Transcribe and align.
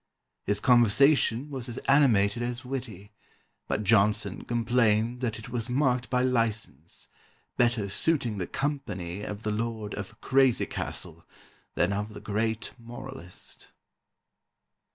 His 0.47 0.59
conversation 0.59 1.51
was 1.51 1.69
as 1.69 1.77
animated 1.87 2.41
as 2.41 2.65
witty, 2.65 3.11
but 3.67 3.83
Johnson 3.83 4.43
complained 4.45 5.21
that 5.21 5.37
it 5.37 5.49
was 5.49 5.69
marked 5.69 6.09
by 6.09 6.23
licence, 6.23 7.09
better 7.55 7.87
suiting 7.87 8.39
the 8.39 8.47
company 8.47 9.21
of 9.21 9.43
the 9.43 9.51
Lord 9.51 9.93
of 9.93 10.19
Crazy 10.19 10.65
Castle 10.65 11.23
than 11.75 11.93
of 11.93 12.15
the 12.15 12.19
great 12.19 12.71
moralist." 12.79 13.69